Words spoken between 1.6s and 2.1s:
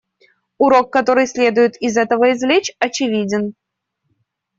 из